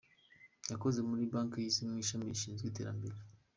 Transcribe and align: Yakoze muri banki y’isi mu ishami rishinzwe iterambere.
Yakoze 0.71 0.99
muri 1.09 1.23
banki 1.31 1.57
y’isi 1.63 1.81
mu 1.89 1.93
ishami 2.03 2.29
rishinzwe 2.29 2.63
iterambere. 2.67 3.15